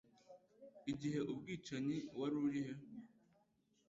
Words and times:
Igihe 0.91 1.19
ubwicanyi 1.31 1.97
wari 2.19 2.35
uri? 2.45 2.63